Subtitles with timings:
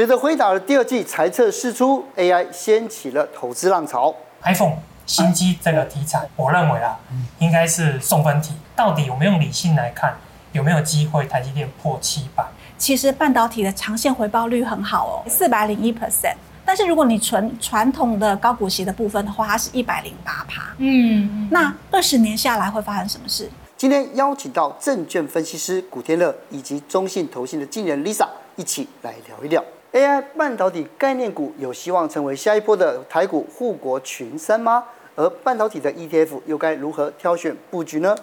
[0.00, 4.14] 随着辉达的第二季财测释出，AI 掀起了投资浪潮。
[4.44, 6.98] iPhone 新机这个题材，我认为啊，
[7.38, 8.54] 应该是送分题。
[8.74, 10.16] 到底我们用理性来看，
[10.52, 12.42] 有没有机会台积电破七百？
[12.78, 16.34] 其实半导体的长线回报率很好哦，四百零一 percent。
[16.64, 20.74] 但是如果你纯传统的高股息的部分的话，它是一百零八趴。
[20.78, 23.50] 嗯，那二十年下来会发生什么事？
[23.76, 28.26] 今天邀请到证券分析师古天乐以及中信投信的经理人 Lisa
[28.56, 29.62] 一起来聊一聊
[29.92, 34.84] AI 半导体概念股有希望成为下一波的台股护国群山吗？
[35.16, 38.16] 而半导体的 ETF 又该如何挑选布局呢？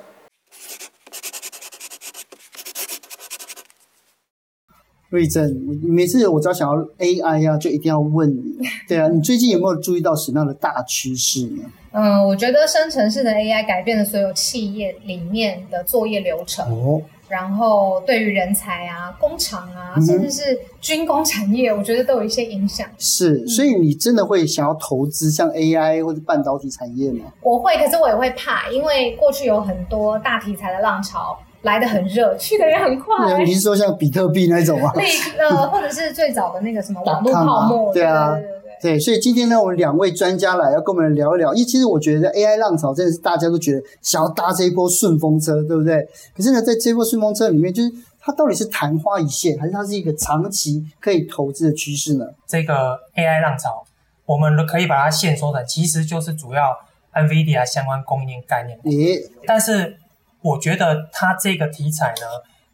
[5.10, 5.54] 瑞正，
[5.84, 8.58] 每次我只要想要 AI、啊，就一定要问你。
[8.88, 11.64] 对啊，你最近有没有注意到什么样的大趋势呢？
[11.92, 16.66] 嗯，我觉得生成式的 AI 改变了所有企业里面的作业流程。
[16.72, 17.02] 哦。
[17.28, 22.88] 然后对于人才啊、工厂啊，嗯、甚至是军工产业，我觉得都有一些影响。
[22.98, 27.26] 是，所以你真的会想要投资像 AI 或者半导体产业吗？
[27.42, 31.38] 我会，可是我也会怕，因为过去有很多大题材的浪潮。
[31.64, 33.44] 来的很热，去的也很快。
[33.44, 34.94] 你是说像比特币那种吗？
[35.38, 37.92] 呃，或者是最早的那个什么网络泡沫？
[37.94, 41.54] 对啊，对对对，对，所以今天呢，我们两位专家来要跟我们聊一聊。
[41.54, 46.08] 因为其实我觉得 AI 浪潮真的是大家都觉得想要搭这一波顺风车，对不对？
[46.36, 52.26] 可是呢，在这波顺风车里面，就是它到底是昙花一现，还是它是一个长期可以投资的趋势呢？
[52.46, 53.84] 这个 AI 浪潮，
[54.26, 56.78] 我们可以把它限缩的，其实就是主要
[57.14, 58.80] NVIDIA 相关供应链概念。
[58.84, 59.98] 诶，但是。
[60.40, 62.28] 我觉得它这个题材呢，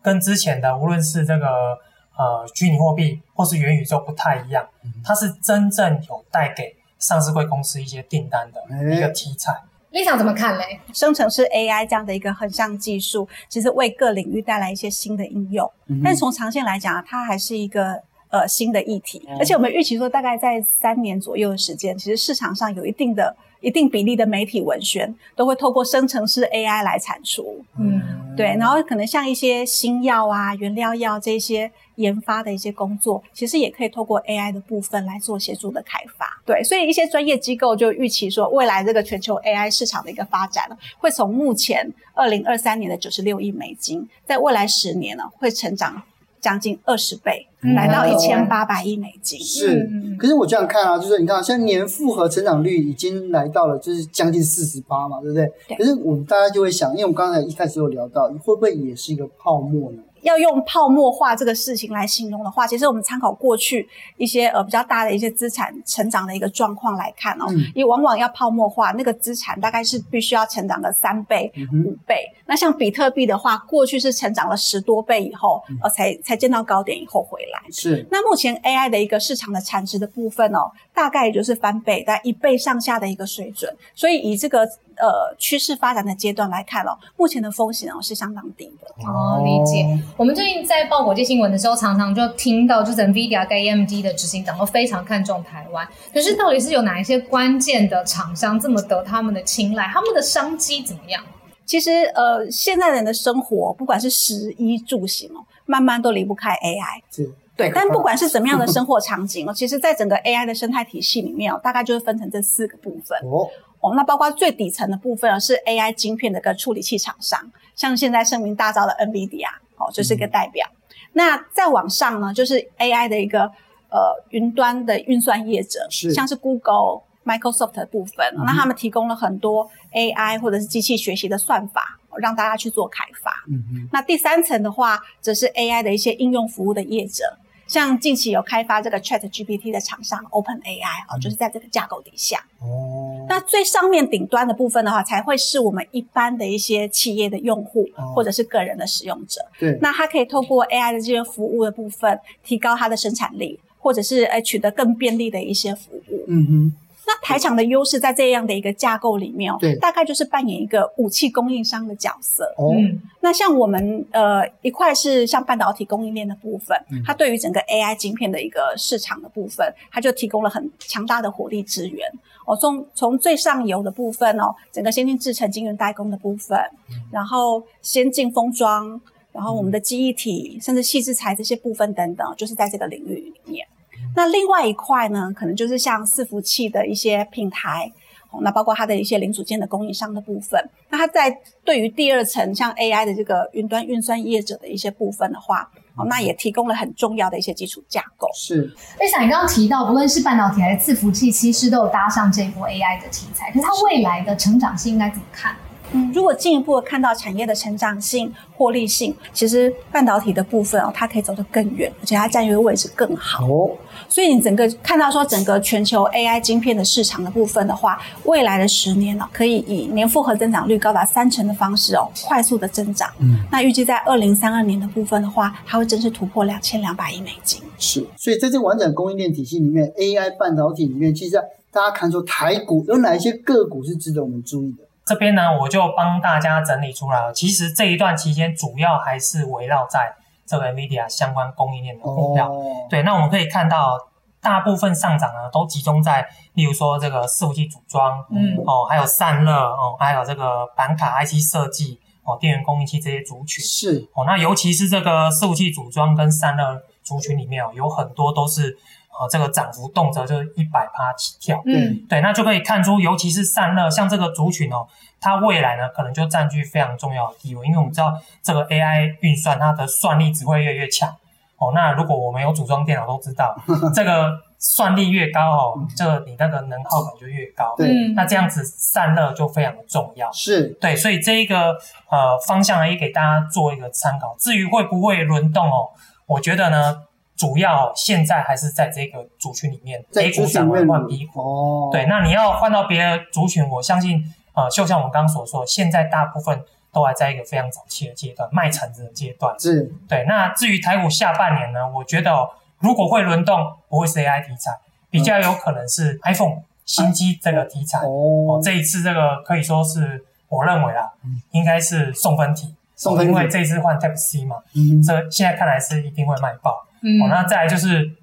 [0.04, 1.80] 跟之前的无论是这个
[2.18, 4.68] 呃虚拟货币或是元宇宙不太一样，
[5.04, 9.54] 它是真正有带给上市贵公司一些订单的一个题材。
[9.92, 10.80] 立场怎么看嘞？
[10.94, 19.24] 生成式 AI 这样的一个横向技术，其实为各领域带来一些新的应用，嗯、但从长线来讲，它还是一个呃新的议题。
[19.30, 23.36] 嗯、而且我们预期说，大概在三年左右的时间，其实市场上有一定的。
[23.64, 46.04] 一定比例的媒体文宣都会透过生成式 AI 来产出，嗯，对，然后可能像一些新药啊、原料药这些研发的一些工作，其实也可以透过 AI 的部分来做协助的开发，对，所以一些专业机构就预期说，未来这个全球 AI 市场的一个发展呢，会从目前二零二三年的九十六亿美金，在未来十年呢，会成长。
[46.44, 49.40] 将近二十倍，嗯、来到一千八百亿美金。
[49.40, 49.90] 是，
[50.20, 55.50] 可是我这样看啊，就是你看，现在年复合成长率已经来到了，就是将近四十八嘛，对不对？
[55.70, 55.78] 对。
[55.78, 60.00] 可是我们大家就会想，因为我们刚才一开始有聊到，会不会也是一个泡沫呢？
[60.24, 67.46] 要用泡沫化这个事情来形容的话，其实我们参考过去一些呃比较大的一些资产成长的一个状况来看哦，
[67.76, 71.52] 因为、嗯、往往要泡沫化，那个资产大概是必须要成长个三倍、
[71.86, 72.16] 五倍。
[72.46, 77.72] 那像比特币的话，过去是成长了十多倍以后，呃，才才见到高点以后回来。
[77.72, 78.06] 是。
[78.10, 83.74] 那目前 AI 的一个市场的产值的部分哦，大概也就是翻倍，在一倍上下的一个水准。
[83.94, 84.68] 所以以这个。
[84.98, 88.88] 呃，趋势发展的阶段来看哦，目前的风险哦是相当低的。
[89.08, 89.86] 哦，理解。
[90.18, 95.88] 我们最近在报国际新闻的时候，常常就听到，就是 NVIDIA 跟 AMD 的执行长都非常看重台湾。
[96.14, 99.90] 可是，到底是有哪一些关键的厂商这么得他们的青睐？
[99.94, 101.24] 他们的商机怎么样？
[101.66, 107.02] 其实，呃，现在人的生活，不管是食衣住行哦，慢慢都离不开 AI。
[107.10, 107.34] 是。
[107.56, 113.16] 对，但不管是怎么样的生活场景哦，其实在整个 AI 的生态体系里面哦，大概就是分成这四个部分。
[113.30, 113.48] 哦。
[113.84, 120.66] 哦，那包括最底层的部分呢是 AI 晶片的一个处理器厂商，像现在声名大噪的 NVIDIA，哦，就是一个代表。
[120.72, 123.42] 嗯、那再往上呢，就是 AI 的一个
[123.90, 133.32] 呃云端的运算业者，是像是 Google、Microsoft 的部分，嗯、那他们提供了很多 AI 或者是机器学习的算法，让大家去做开发。
[133.50, 137.38] 嗯哼那第三层的话，则是 AI 的一些应用服务的业者。
[137.74, 142.38] 像近期有开发这个 Chat GPT 的厂商 OpenAI 啊，就是在这个架构底下。
[142.60, 143.26] 哦。
[143.28, 149.42] 那最上面顶端的部分的话，才会是我们一般的一些企业的用户或者是个人的使用者。
[149.60, 149.76] 对。
[149.82, 156.26] 那它可以透过 AI 的这些服务的部分，提高它的生产力，或者是哎取得更便利的一些服务。
[156.28, 156.74] 嗯哼。
[157.06, 162.46] 那台厂的优势在这样的一个架构里面哦，对，大概就是扮演一个武器供应商的角色。
[162.58, 172.08] 哦，嗯，那像我们呃一块是像半导体供应链的部分，嗯，它对于整个 AI 晶片的一个市场的部分，它就提供了很强大的火力支援。
[172.46, 176.58] 哦，从从最上游的部分哦，整个先进制程、晶圆代工的部分，
[176.90, 179.00] 嗯，然后先进封装，
[179.32, 183.68] 然后我们的记忆体，嗯，甚至细制材这些部分等等，就是在这个领域里面。
[184.16, 187.92] 那另外一块呢，可能就是像伺服器的一些平台，
[188.30, 190.70] 哦那包括它的一些零组件的供应商的部分。
[190.90, 198.28] 那它在对于第二层像 AI 的这个云端运算业者的一些部分的话，哦，那也提供了很重要的一些基础架构。
[198.36, 205.56] 是，Lisa，你刚刚提到，不论是半导体还是伺服器，其实都有搭上这波 AI 的题材，可是它未来的成长性应该怎么看？
[205.94, 213.46] 嗯，如果进一步看到产业的成长性、获利性，其实半导体的部分哦，它可以走得更远，而且它占有位置更好。
[213.46, 213.72] 哦，
[214.10, 223.10] 所以你整个看到说整个全球 AI 晶片的市场的部分的话，未来的十年呢，可以以年复合增长率高达三成的方式哦，快速的增长。
[223.20, 227.62] 嗯，那预计在二零三二年的部分的话，它会正式突破两千两百亿美金。
[227.78, 231.36] 是，所以在这个完整供应链体系里面，AI 半导体里面，其实
[231.72, 234.84] 大家看出台股有哪一些个股是值得我们注意的？
[235.06, 237.34] 这边呢，我就帮大家整理出来了。
[237.34, 240.16] 其实这一段期间，主要还是围绕在
[240.46, 242.48] 这个 NVIDIA 相关供应链的股票。
[242.48, 242.90] Oh.
[242.90, 243.98] 对，那我们可以看到，
[244.42, 253.64] 大部分上涨呢，都集中在，例如说这个伺服器组装，嗯，哦，还有散热，哦，还有这个板卡 IC 设计，哦，电源供应器这些族群。
[253.64, 258.78] 是，哦，那尤其是这个伺服器组装跟散热族群里面哦，有很多都是。
[259.20, 264.88] 呃，这个涨幅动辄就是一百趴起跳，嗯，对，那就可以看出，尤其是散热，像这个族群哦，
[265.22, 268.12] 它未来呢可能就占据非常重要的地位，因为我们知道
[268.42, 271.10] 这个 AI 运算它的算力只会越来越强
[271.58, 271.72] 哦。
[271.76, 273.56] 那如果我们有组装电脑都知道，
[273.94, 281.76] 这个算力越高哦，这个你那个能耗感就越高，对，那这样子散热就非常的重要，是对，所以这一个
[282.10, 284.36] 呃方向呢也给大家做一个参考。
[284.40, 285.90] 至于会不会轮动哦，
[286.26, 287.04] 我觉得呢。
[287.44, 291.42] 主要现在还是在这个族群里面，A 股转为换 B 股。
[291.42, 294.24] 哦，对，那你要换到别的族群，我相信，
[294.54, 296.64] 呃，就像我们刚刚所说，现在大部分
[296.94, 299.54] 都还在一个非常早期的阶段，卖橙子的阶段。
[299.60, 300.24] 是，对。
[300.26, 302.32] 那至于台股下半年呢，我觉得
[302.80, 303.60] 如果会轮动，
[303.90, 304.80] 不会是 AI 题材，
[305.10, 307.98] 比较有可能是 iPhone 新机这个题材。
[308.06, 311.12] 哦，哦，这一次这个可以说是我认为啊，
[311.52, 316.88] 应该是送分题，送分题，因为这一次换 Type C 嘛，嗯，这现在看来是一定会卖爆。
[317.04, 318.16] 嗯、哦，那再来就是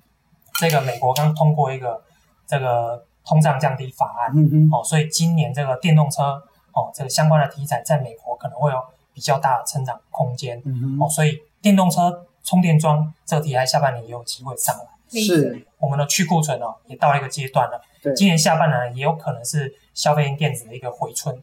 [0.58, 2.02] 这个美国刚通过一个
[2.46, 6.42] 这个通胀降低法案，嗯嗯，哦，所以今年这个电动车
[6.72, 8.82] 哦，这个相关的题材在美国可能会有
[9.12, 15.66] 比较大的成长空间，嗯哼，哦，所以电动车充电桩这个题材下半年也有机会上来，是。
[15.78, 21.34] 我们的去库存哦也到了一个阶段了，对，今年下半年也有可能是消费电子的一个回春，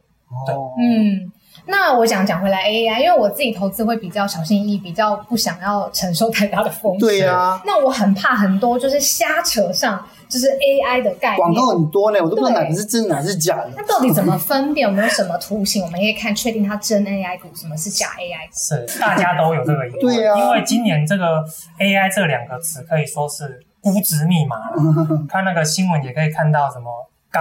[0.46, 1.32] 对，哦、嗯。
[1.66, 7.00] 那我想讲回来 AI，因为我自己投资会比较小心翼翼，比较不想要承受太大的风险。
[7.00, 7.62] 对呀、啊。
[7.66, 11.38] 那我很怕很多就是瞎扯上，就是 AI 的概念。
[11.38, 13.70] 广告很多呢，我都不知道哪个是真，哪个是假的。
[13.76, 14.88] 那到底怎么分辨？
[14.88, 18.88] 有没有什么图形，我们可以看确定它真 AI 股，什么是假 AI 股？
[18.88, 20.00] 是，大家都有这个疑问。
[20.00, 20.38] 对呀、啊。
[20.38, 21.44] 因为今年这个
[21.78, 24.76] AI 这两个词可以说是估值密码了。
[25.28, 26.86] 看那个新闻也可以看到什么。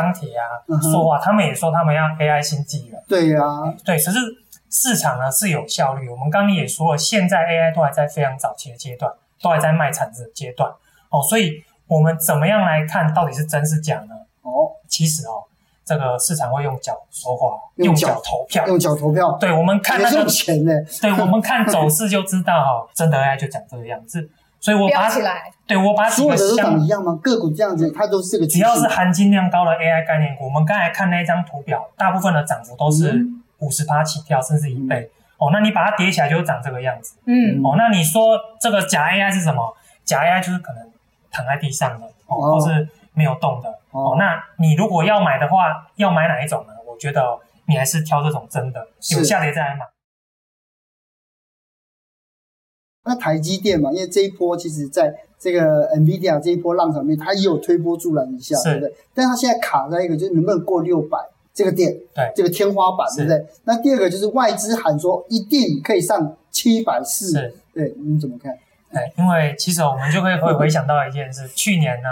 [0.02, 0.46] 钢铁啊，
[0.82, 3.04] 说话，他们也说他们要 AI 新纪元。
[3.08, 4.20] 对呀、啊，对，只是
[4.70, 6.08] 市场呢是有效率。
[6.08, 9.12] 我们刚刚也说了，现在 AI 都还在非常早期的阶段，
[9.42, 10.70] 都还在卖铲子的阶段。
[11.10, 14.16] 哦，所以我们怎么样来看到底是真是假呢？
[14.44, 15.44] 哦，其实哦，
[15.84, 19.32] 这个市场会用脚说话，用脚投票，用脚投票。
[19.40, 20.72] 对，我们看那个钱呢？
[21.02, 24.30] 对，我们看走势就知道哦，真的 AI 就长这个样子。
[24.68, 27.18] 所以我把起来，对，我把几个都长一样吗？
[27.24, 28.46] 个股这样子，它都是个。
[28.46, 33.26] 只要是含金量高的 AI 概念股，我们刚才看那一张图表，大部分的涨幅都是
[33.60, 35.10] 五十趴起跳，甚至一倍。
[35.38, 37.16] 哦，那你把它叠起来，就长这个样子。
[37.28, 37.62] 嗯。
[37.64, 39.74] 哦，那你说这个假 AI 是什么？
[40.04, 40.84] 假 AI 就是可能
[41.32, 43.70] 躺在地上的，哦，或是没有动的。
[43.92, 46.74] 哦，那你如果要买的话，要买哪一种呢？
[46.86, 49.86] 我觉得你还是挑这种真的，有下跌再来买。
[53.08, 58.94] 那台积电嘛，因为这一波其实在这个 NVIDIA 这一波浪上面，它也有推波助澜一下，对不对？
[59.14, 61.18] 但是它现在卡在一个，就是能不能过六百
[61.54, 63.46] 这个点，对，这个天花板，对不对？
[63.64, 67.34] 那第二个就是外资喊说一定可以上七百四，
[67.74, 68.54] 对，你怎么看？
[68.92, 72.10] 对，因为其实我们就可以回回想到一件事，去年呢，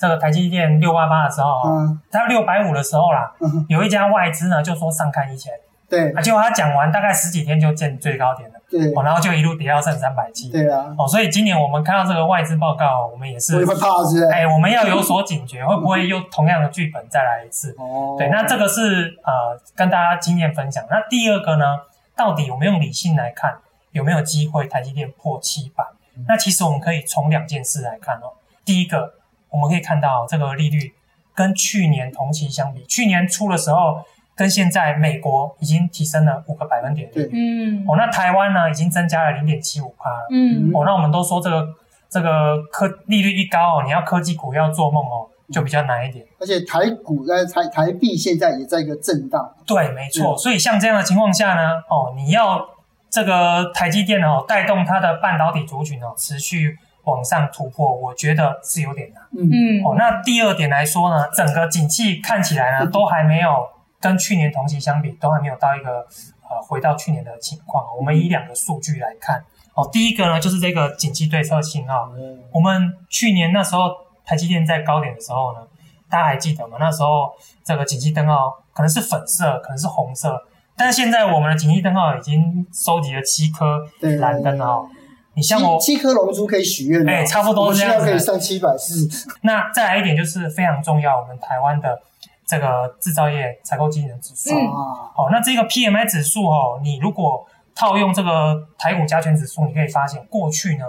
[0.00, 3.34] 这个台积电六八八的时候啊，它六百五的时候啦，
[3.68, 5.52] 有一家外资呢就说上看一千，
[5.88, 8.51] 对，啊，结果他讲完大概十几天就见最高点了。
[8.72, 10.48] 对，哦，然后就一路跌到剩三百七。
[10.48, 17.76] 对啊，哦，所以今年我们看到这个外资报告，我们也是，会怕是，哎，我们要有所警觉，会不会又同样的剧本再来一次？
[17.78, 20.82] 哦，对，那这个是呃跟大家经验分享。
[20.88, 21.80] 那第二个呢，
[22.16, 23.58] 到底有没有理性来看，
[23.90, 25.84] 有没有机会台积电破七百？
[26.26, 28.32] 那其实我们可以从两件事来看哦。
[28.64, 29.12] 第一个，
[29.50, 30.94] 我们可以看到这个利率
[31.34, 34.02] 跟去年同期相比，去年初的时候。
[34.42, 41.64] 跟现在美国已经提升了五个百分点，对，嗯，哦，那台湾呢已经增加了零点七五趴了，嗯，哦，那我们都说这个
[42.10, 46.26] 这个科利率一高哦，你要科技股要做梦哦，就比较难一点。
[46.40, 50.36] 而且台股在台台币现在也在一个震荡，对，没错。
[50.36, 52.68] 所以像这样的情况下呢，哦，你要
[53.08, 59.22] 这个台积电哦，带动它的半导体族群哦，持续往上突破，我觉得是有点难。
[59.38, 63.68] 嗯，哦，那第二点来说呢，整个景气看起来呢， 都还没有
[64.02, 66.00] 跟去年同期相比，都还没有到一个
[66.42, 67.86] 呃回到去年的情况。
[67.96, 69.42] 我们以两个数据来看，
[69.74, 72.10] 哦，第一个呢就是这个景气对策信号。
[72.52, 73.90] 我们去年那时候
[74.24, 75.60] 台积电在高点的时候呢，
[76.10, 76.76] 大家还记得吗？
[76.80, 77.32] 那时候
[77.64, 80.42] 这个景气灯号可能是粉色，可能是红色。
[80.74, 83.86] 但是现在我们的景气灯号已经收集了七颗
[84.18, 84.86] 蓝灯了哈，
[85.34, 89.06] 你像我七颗龙珠可以许愿，哎，差不多这样子，可以上七百四。
[89.42, 92.00] 那再来一点就是非常重要，我们台湾的
[92.52, 94.68] 这个制造业采购经理人指数，嗯、
[95.16, 100.84] 哦，那这个 PMI 指数哦，你如果套用这个台股加权指数，你可以发现过去呢，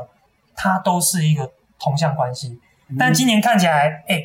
[0.56, 2.60] 它都是一个同向关系，
[3.00, 4.24] 但今年看起来，哎，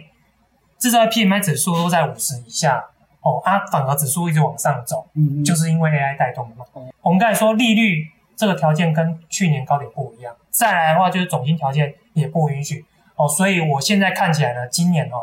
[0.78, 2.86] 制造业 PMI 指数都在五十以下。
[3.20, 6.64] 哦，啊，反而指数一直往上走，嗯，就是因为 AI 带动的嘛。
[6.74, 8.04] 嗯、我们刚才说利率
[8.36, 12.84] 这个条件跟去年高点不一样，再来的话就是总金条件也不允许
[13.16, 15.22] 哦，所以我现在看起来呢，今年哦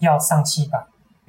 [0.00, 0.78] 要上七百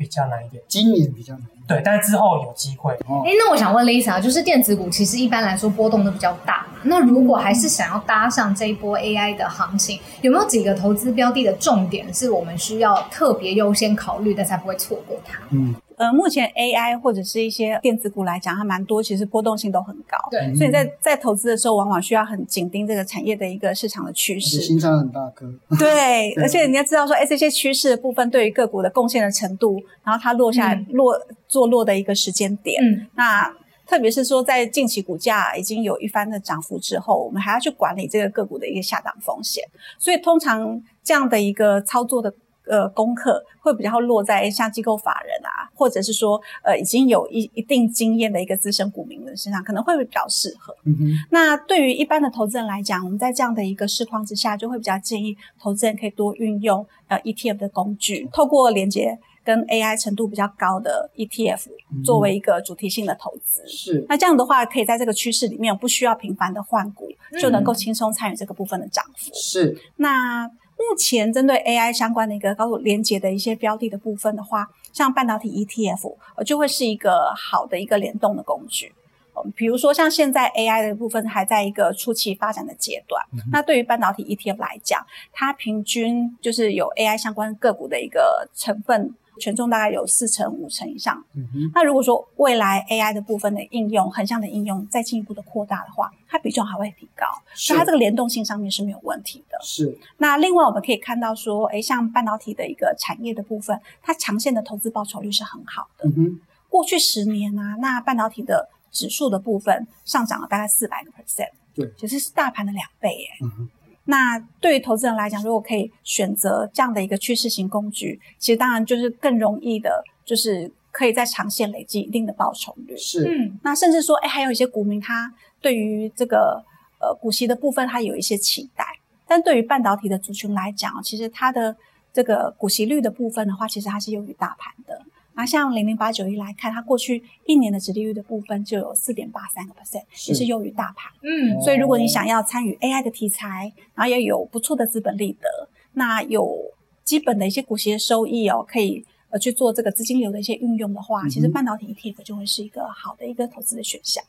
[0.02, 1.44] 比较难一点，今年比较难。
[1.68, 2.92] 对，但是之后有机会。
[2.94, 15.40] 哎、欸，那我想问 Lisa，就是电子股其实一般来说波动都比较大，那如果还是想要搭上这一波 AI 的行情，有没有几个投资标的的重点是我们需要特别优先考虑的，才不会错过它？
[15.52, 15.76] 嗯。
[16.02, 20.18] 呃，目前 AI 或者是一些电子股来讲，它蛮多，其实波动性都很高。
[20.32, 24.62] 对，所以在在投资的时候，往往需要很紧盯这个产业的一个市场的趋势。
[24.62, 25.46] 心脏很大颗。
[25.78, 31.14] 对，而且你要知道说，哎，这些趋势的部分对于个股的贡献的程度，然后它落下来、嗯、落
[31.48, 32.82] 坐落的一个时间点。
[32.84, 33.56] 嗯，那
[33.86, 39.64] 特别是说，在近期股价已经有一番的涨幅之后，我们还要去管理这个个股的一个下档风险。
[40.00, 42.34] 所以，通常这样的一个操作的。
[42.72, 50.74] 呃，功课会比较落在像机构法人啊，或者是说呃已经有一一定经验的一个资深股民的身上，可能会比较适合。
[50.86, 51.12] 嗯哼。
[51.32, 61.66] 那对于一般的投资人来讲，我们在这样的一个市况之下，就会比较建议投资人可以多运用呃 ETF 的工具，透过连接跟 AI 程度比较高的 ETF
[62.06, 63.68] 作为一个主题性的投资。
[63.68, 64.06] 是。
[64.08, 69.30] 那这样的话，可以在这个趋势里面不需要频繁的换股，就能够轻松参与这个部分的涨幅。
[69.34, 69.78] 是。
[69.98, 70.50] 那。
[70.90, 78.92] 目前针对 AI 相关的一个高度连接的一些标的的部分的话，像半导体 ETF，呃，就会是一个好的一个联动的工具。
[79.36, 89.14] 嗯，比如说像现在 AI 的部分还在一个初期发展的阶段，嗯、那对于半导体 ETF 来讲，它平均就是有 AI 相关个股的一个成分。
[89.40, 91.24] 权重大概有四成五成以上。
[91.34, 91.72] 嗯哼。
[91.74, 99.58] 那如果说未来 AI 的部分的应用，横向的应用再进一步的扩大的话，它比重还会提高，所以它这个联动性上面是没有问题的。
[99.64, 99.98] 是。
[100.18, 106.08] 那另外我们可以看到说，诶，像半导体的一个产业的部分，它长线的投资报酬率是很好的。
[106.10, 106.42] 嗯哼。
[106.70, 111.52] 过去十年啊，那半导体的指数的部分上涨了大概四百个 percent。
[111.74, 111.92] 对。
[111.98, 113.28] 其实是大盘的两倍耶。
[113.42, 113.70] 嗯哼。
[114.06, 122.98] 那对于投资人来讲，如果可以选择这样的一个趋势型工具，其实当然就是更容易的，就是可以在长线累积一定的报酬率。
[122.98, 126.64] 是，嗯，那甚至说，哎，还有一些股民他对于这个
[127.00, 128.86] 呃股息的部分，他有一些期待。
[129.28, 131.74] 但对于半导体的族群来讲，其实它的
[132.12, 135.02] 这个股息率的部分的话，其实它是优于大盘的。
[135.42, 141.12] 那像零零八九一来看，它过去一年的殖利率的部分就有四点八三个 percent，也是优于大盘。
[141.24, 145.50] 嗯，所以如果你想要参与 AI 的题材，然后也有不错的资本利得，
[145.94, 146.56] 那有
[147.04, 154.24] 基本的一些股息的收益哦，可以呃去做这个资金流的一些运用的话，嗯、其实半导体 ETF 就会是一个好的一个投资的选项。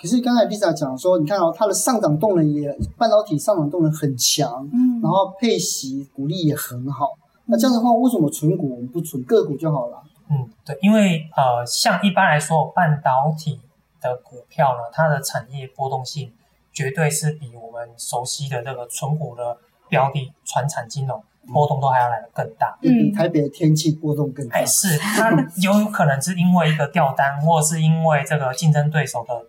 [0.00, 7.18] 可是刚才 Lisa 讲说，你看哦，它的上涨动能也半导体上涨动能很强，嗯，然后配息股利也很好。
[7.52, 10.02] 那这样的话，为什么存股我们不存个股就好了？
[10.30, 13.60] 嗯，对，因为呃，像一般来说，半导体
[14.00, 16.32] 的股票呢，它的产业波动性
[16.72, 19.58] 绝对是比我们熟悉的这个存股的
[19.90, 22.78] 标的、传产金融波动都还要来得更大。
[22.80, 24.56] 嗯，比台北的天气波动更大。
[24.56, 25.30] 哎，是它
[25.60, 29.44] 有可能是因为一个掉单，或者是因为这个竞争对手的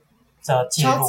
[0.46, 1.08] 的介入。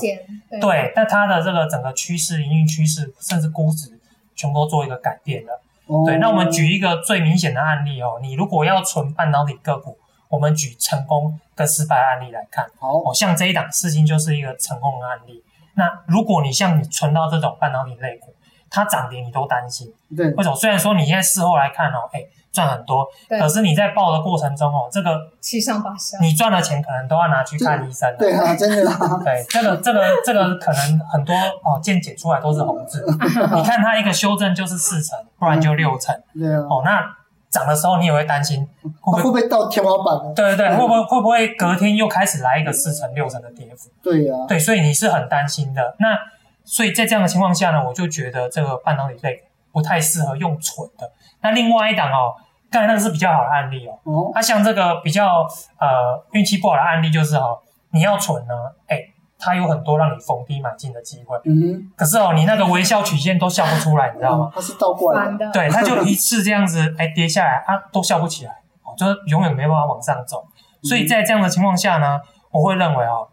[0.48, 3.98] 对，对，但它的这个整个趋势、营运趋势，甚至估值，
[4.36, 5.60] 全部都做一个改变了。
[6.06, 9.98] 对，那我们举一个最明显的案例哦，你如果要存半导体个股，
[10.28, 12.66] 我们举成功跟失败案例来看。
[12.78, 15.42] 好，哦，像这一档事情就是一个成功的案例。
[15.74, 18.34] 那如果你像你存到这种半导体类股，
[18.70, 19.92] 它涨跌你都担心。
[20.16, 20.56] 对，为什么？
[20.56, 22.24] 虽然说你现在事后来看哦，哎。
[22.54, 28.16] 赚很多，可是你在报的过程中哦，这个七上八下，你赚的钱可能都要拿去看医生。
[28.16, 28.84] 对啊，真的。
[29.24, 33.04] 对，这个这个这个可能很多哦，见解出来都是红字。
[33.54, 36.14] 你看它一个修正就是四成，不然就六成。
[36.38, 36.60] 对啊。
[36.60, 37.02] 哦，那
[37.50, 38.66] 涨的时候，你也会担心
[39.00, 40.34] 会不会、啊、会不会到天花板？
[40.34, 43.90] 对对对，会不会会不会隔天又开始来一个四成六成的跌幅？
[44.02, 45.96] 对呀、啊，对，所以你是很担心的。
[45.98, 46.16] 那
[46.64, 49.42] 所以在这样的情况下呢，我就觉得这个半导体类
[49.74, 51.10] 不太适合用存的。
[51.42, 52.32] 那另外一档哦，
[52.70, 53.98] 刚才那个是比较好的案例哦。
[54.04, 54.30] 哦。
[54.32, 55.44] 它像这个比较
[55.78, 57.58] 呃运气不好的案例就是哦，
[57.90, 58.54] 你要存呢，
[58.86, 59.00] 哎，
[59.36, 61.36] 它有很多让你逢低买进的机会。
[61.44, 61.92] 嗯哼。
[61.96, 64.50] 可是哦，你那个微笑曲线都笑不出来，你知道吗？
[64.54, 65.50] 它是倒过来的。
[65.50, 68.52] 对，它就一次这样子哎跌下来，啊都笑不起来，
[68.84, 70.44] 哦，就是永远没办法往上走。
[70.84, 72.20] 所以在这样的情况下呢，
[72.52, 73.26] 我会认为哦，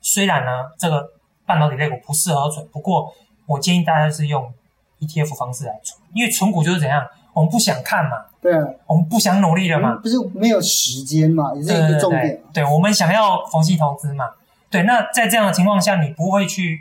[0.00, 1.04] 虽然呢这个
[1.44, 3.12] 半导体类股不适合存，不过
[3.46, 4.52] 我建议大家是用
[5.00, 7.06] ETF 方式来存，因为存股就是怎样。
[7.32, 12.22] 我们不想看嘛，对啊，我们不想努力了嘛，不是没有时间嘛，也是一个重点。
[12.22, 14.30] 对，对，对，对，我们想要逢系投资嘛，
[14.70, 14.84] 对。
[14.84, 16.80] 那在这样的情况下，你不会去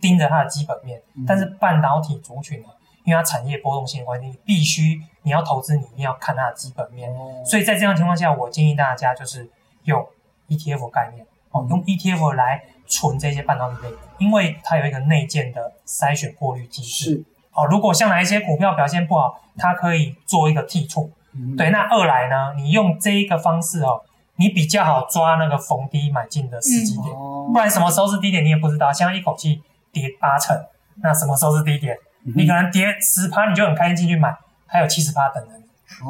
[0.00, 2.68] 盯着它的基本面，嗯、但是半导体族群呢，
[3.04, 7.12] 因为它产业波动性的关系，你必须你要投资，你一定要看它的基本面。
[7.12, 9.50] 嗯、所以在这样的情况下，我建议大家就是
[9.84, 10.02] 用
[10.48, 17.22] ETF 概念哦，嗯、用 ETF 来存这些半导体类股，因为它有一个内建的筛选过滤机制。
[17.52, 17.60] 是。
[17.60, 21.10] 哦，如果像哪一些股票表现不好，它可以做一个剔除。
[21.34, 24.02] 嗯、对，那二来呢，你用这一个方式哦，
[24.36, 27.14] 你比较好抓那个逢低买进的时机点。
[27.14, 30.56] 嗯、不然什么时候是低点你也不知道，像一口气跌八成，
[31.02, 31.96] 那什么时候是低点？
[32.24, 34.34] 嗯、你可能跌十趴你就很开心进去买，
[34.66, 35.64] 还有七十趴等着你。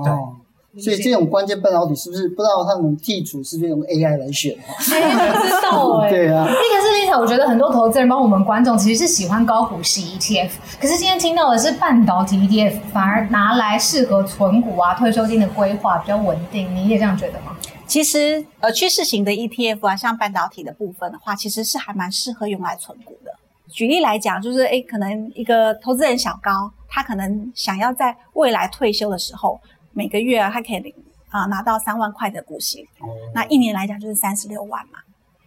[0.04, 0.12] 对。
[0.12, 0.36] 哦
[0.80, 4.56] 所以这种关键半导体是不是不知道他们剔除是不是用 AI 来选？
[4.90, 6.08] 哎，不知道哎。
[6.08, 6.44] 对啊。
[6.44, 10.50] 一个是 Lisa，我觉得很多投资人，包括我们观众，其实是喜欢高股息 ETF。
[10.80, 16.74] 可是今天听到的是半导体 ETF，反而拿来适合存股啊、退休金的规划比较稳定。
[16.74, 17.54] 你也这样觉得吗？
[17.86, 23.30] 其实，呃，趋势型的 ETF 啊，像半导体的部分的话，其实是还蛮适合用来存股的。
[23.70, 29.60] 举例来讲，就是哎，可能一个投资人小高，他可能想要在未来退休的时候。
[29.92, 30.94] 每个月啊，他可以领
[31.30, 34.98] 啊拿到三万块的股息，哦、那一年来讲就是三十六万嘛。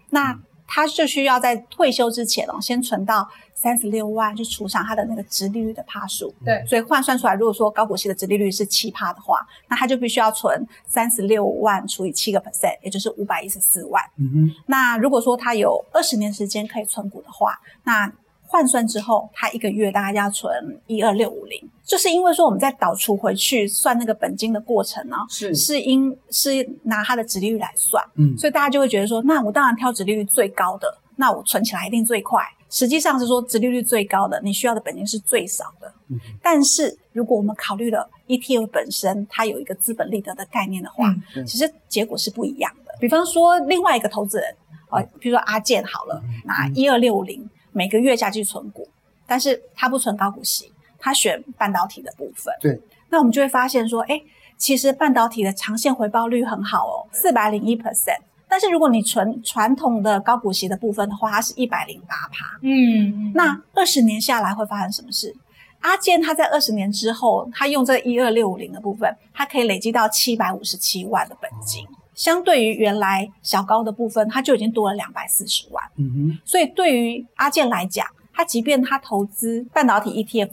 [0.10, 6.34] 那他就需要在退休之前哦，先存到三十六万，就除上他的那个直利率的趴数。
[6.44, 14.02] 对，所以换算出来，如果说高股息的直利率是七趴的话，那他就必须要存三十六万除以七个 percent，也就是五百一十四万。
[14.18, 14.52] 嗯哼。
[14.66, 18.12] 那如果说他有二十年时间可以存股的话，那
[18.56, 20.50] 换算之后，他一个月大概要存
[20.88, 30.88] 一二六五零，就是因为说我们在导出回去算那个本金的过程呢，是是因是拿它的殖利率来算，嗯，所以大家就会觉得说，那我当然挑殖利率最高的，
[31.18, 32.42] 那我存起来一定最快。
[32.70, 35.94] 实际上是说殖利率最高的，你需要的本金是最少的。
[36.08, 42.96] 嗯，但是如果我们考虑了 ETF 本身它有一个资本利得的概念的话，嗯，其实结果是不一样的。
[43.02, 44.56] 比方说另外一个投资人，
[44.92, 47.50] 呃，比如说阿健好了，拿一二六五零。
[47.76, 48.88] 每个月下去存股，
[49.28, 52.54] 但是他不存高股息，他选半导体的部分。
[52.62, 54.22] 对，那我们就会发现说，哎，
[54.56, 58.22] 其实半导体的长线回报率很好哦，四百零一 percent。
[58.48, 62.58] 但是如果你存传统的高股息的部分的话，它是一百零八趴。
[62.62, 65.36] 嗯，那二十年下来会发生什么事？
[65.82, 71.84] 阿健他在二十年之后，他用这一二六五零的部分，他可以累积到七百五十七万的本金。
[71.86, 75.84] 哦相对于原来小高的部分，它就已经多了两百四十万。
[75.98, 80.50] 嗯哼，所以对于阿健来讲，他即便他投资半导体 ETF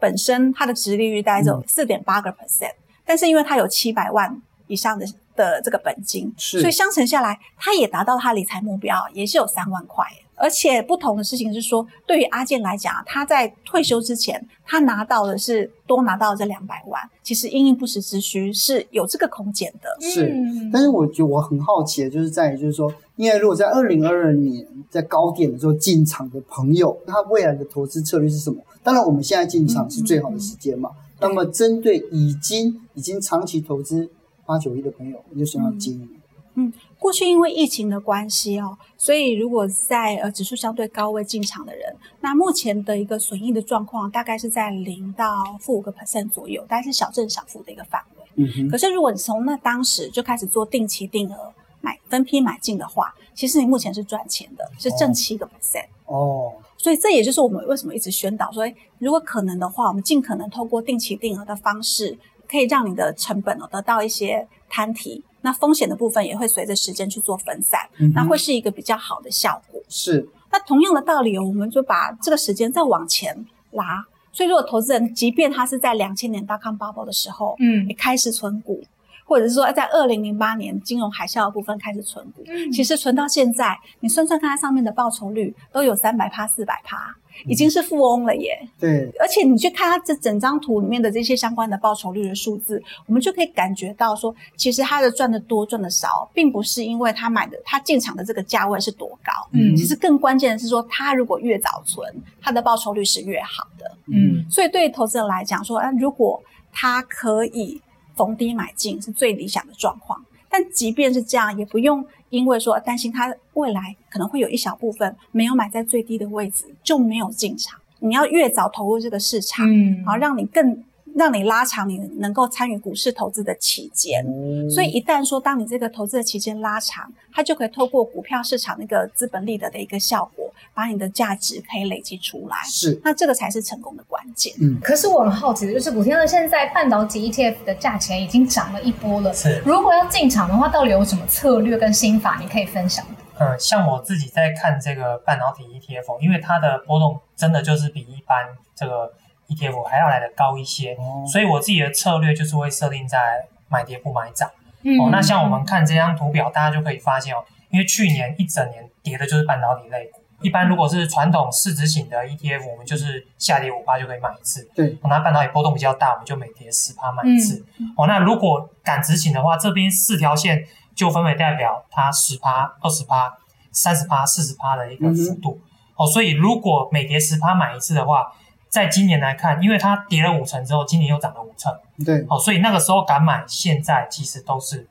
[0.00, 2.72] 本身，它的殖利率大概只有四点八个 percent，
[3.04, 10.04] 但是因为他有七百万以上的的这个本金，是所以相乘下来，他也达到他理财目标，也是有三万块。
[10.42, 19.88] 而且不同的事情是说，对于阿健来讲，他在退休之前，他拿到的是多拿到这两百万，其实因应不时之需是有这个空间的。
[20.00, 20.34] 是，
[20.72, 28.60] 但是我觉得我很好奇的就是在于，就是说，因为如果在二零二二年在高点的时候进场的朋友，他未来的投资策略是什么？
[28.82, 30.90] 当然，我们现在进场是最好的时间嘛。
[30.92, 34.10] 嗯嗯、那么，针对已经已经长期投资
[34.44, 36.08] 八九亿的朋友，你就想要建议？
[36.56, 36.72] 嗯。
[37.02, 45.26] 过去因为疫情的关系哦，所以如果在呃指数相对高位进场的人，那目前的一个损益的状况大概是在零到
[45.60, 48.24] 负五个 percent 左右，大概是小正小负的一个范围。
[48.36, 48.68] 嗯哼。
[48.70, 55.86] 可是如果你从那当时就开始做定期定额买分批买进的话，其实你目前是赚钱的，是正七个 percent。
[56.06, 56.52] 哦。
[56.78, 58.64] 所以这也就是我们为什么一直宣导说，
[58.98, 62.16] 如果可能的话，我们尽可能透过定期定额的方式，
[62.48, 65.24] 可以让你的成本哦得到一些摊提。
[65.42, 69.80] 那风险的部分也会随着时间去做分散，嗯、那会是一个比较好的效果。
[69.88, 70.28] 是。
[70.50, 74.04] 那同样的道理，我们就把这个时间再往前拉。
[74.32, 78.82] 所以，如果投资人即便他是在两千年 dot-com bubble 的时候，嗯，也开始存股，
[79.24, 87.14] 或者是说在二零零八年金融海啸的部分开始存股，嗯，其实存到现在，你算算看它上面的报酬率都有三百趴、四百趴。
[87.46, 88.58] 已经是富翁了耶。
[88.78, 106.42] 对，而且你去看它这整张图里面的这些相关的报酬率的数字，我们就可以感觉到说，其实他的赚的多赚的少，并不是因为他买的他进场的这个价位是多高，嗯，其实更关键的是说，他如果越早存，他的报酬率是越好的，嗯，所以对于投资人来讲说，啊，如果
[106.72, 107.80] 他可以
[108.14, 110.24] 逢低买进，是最理想的状况。
[110.48, 117.78] 但即便是这样，也不用因为说担心它未来可能会有一小部分没有买在最低的位置就没有进场。
[118.00, 120.82] 你要越早投入这个市场，嗯，好让你更。
[121.14, 132.56] 让你拉长你能够参与股市投资的期间，嗯、所以一旦说当你这个投资的期间拉长，它就可以透过股票市场那个资本利得的一个效果，把你的价值可以累积出来。
[132.64, 134.54] 是，那这个才是成功的关键。
[134.60, 139.34] 嗯，可是我很好奇的就是，古天乐现在半导体 ETF 的价钱已经涨了一波了。
[139.34, 143.04] 是，如果要进场的话，到底有什么策略跟心法你可以分享？
[143.38, 149.12] 嗯，像我自己在看这个半导体 ETF，因为它的波动真的就是比一般这个。
[149.54, 154.50] ETF 还要来的高一些，哦、所以我自己的策略就是会设定在买跌不买涨。
[154.82, 160.20] 嗯、哦，那像我们看这张图表，大家就可以发现哦，因为去年一整年跌的就是半导体类股。
[160.40, 164.68] 一般如果是传统市值型的 ETF，我们就是下跌五趴就可以买一次。
[164.74, 167.64] 对，哦、那半导体波动比较大，我们就每跌十趴买一次。
[167.78, 173.32] 嗯、哦，那如果敢执行的话，这边四条线就分别代表它十趴、二十趴、
[173.70, 175.60] 三十趴、四十趴的一个幅度。
[175.62, 178.32] 嗯、哦，所以如果每跌十趴买一次的话，
[178.72, 181.70] 在今年来看，因为它跌了五成之后，今年又涨了五成，
[182.06, 184.88] 对，哦，所以那个时候敢买，现在其实都是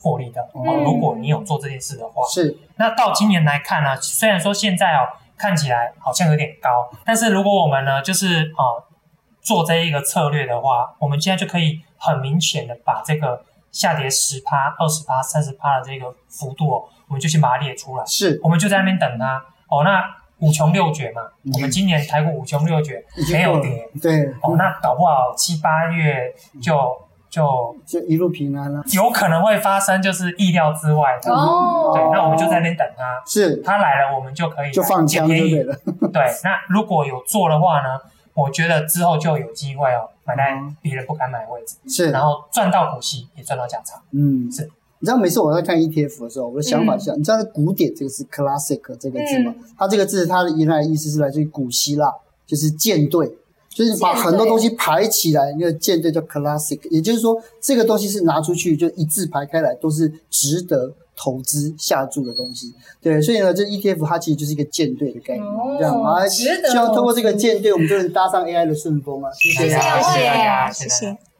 [0.00, 0.40] 获利的。
[0.52, 2.56] 哦，嗯、如果你有做这件事的话，是。
[2.76, 6.70] 那到今年来看呢，虽然说现在哦看起来好像有点高，
[7.04, 8.84] 但是如果我们呢就是哦
[9.40, 13.42] 做这一个策略的话，我们现在就可以很明显的把这个
[13.72, 19.44] 下跌十趴、二十趴、三十趴的这个幅度哦，我们就先把它列出来，是，我们就在那边等它。
[19.66, 20.22] 哦，那。
[20.44, 23.02] 五穷六绝嘛，嗯、我们今年台股五穷六绝
[23.32, 26.94] 没有跌，对，哦，那搞不好七八月就
[27.30, 35.74] 就就一路平安了，有可能会发生就是意料之外的哦，对，那我们就在那边等他，是，他来了我们就可以就放枪就对了，
[36.12, 37.98] 对，那如果有做的话呢，
[38.34, 44.70] 我觉得之后就有机会哦，买在别人不敢买的位置，是，然后赚到股息也赚到价差，嗯，是。
[45.04, 49.54] 你知道每次我在看 ETF 的时候，我的想法是，嗯、你知道“古典”这个是 “classic” 这个字吗？
[49.54, 52.10] 嗯、它这个字它的原来的意思是来自于古希腊，
[52.46, 53.30] 就是舰队，
[53.68, 62.72] 就是把很多东西排起来，那个舰队叫 “classic”，也就是说，这个东西是拿出去就一字排开来，都是值得投资下注的东西。
[63.02, 69.28] 对，所以呢，这 ETF 它其实就是一个舰队的概念，哦、这样啊，希望通过这个舰队，我们就能搭上 AI 的顺风啊！
[69.34, 70.88] 谢谢，谢谢大家，谢谢。
[70.88, 71.33] 谢谢。